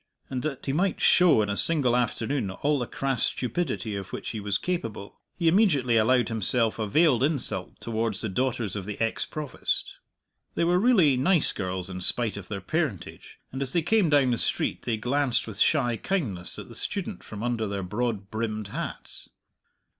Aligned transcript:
And, 0.31 0.41
that 0.41 0.65
he 0.65 0.73
might 0.73 0.99
show 0.99 1.43
in 1.43 1.49
a 1.51 1.55
single 1.55 1.95
afternoon 1.95 2.49
all 2.49 2.79
the 2.79 2.87
crass 2.87 3.25
stupidity 3.25 3.95
of 3.95 4.11
which 4.11 4.29
he 4.29 4.39
was 4.39 4.57
capable, 4.57 5.19
he 5.37 5.47
immediately 5.47 5.95
allowed 5.95 6.29
himself 6.29 6.79
a 6.79 6.87
veiled 6.87 7.21
insult 7.21 7.79
towards 7.79 8.19
the 8.19 8.27
daughters 8.27 8.75
of 8.75 8.85
the 8.85 8.99
ex 8.99 9.27
Provost. 9.27 9.99
They 10.55 10.63
were 10.63 10.79
really 10.79 11.17
nice 11.17 11.53
girls, 11.53 11.87
in 11.87 12.01
spite 12.01 12.35
of 12.35 12.47
their 12.47 12.61
parentage, 12.61 13.37
and 13.51 13.61
as 13.61 13.73
they 13.73 13.83
came 13.83 14.09
down 14.09 14.31
the 14.31 14.39
street 14.39 14.85
they 14.85 14.97
glanced 14.97 15.45
with 15.45 15.59
shy 15.59 15.97
kindness 15.97 16.57
at 16.57 16.67
the 16.67 16.73
student 16.73 17.23
from 17.23 17.43
under 17.43 17.67
their 17.67 17.83
broad 17.83 18.31
brimmed 18.31 18.69
hats. 18.69 19.29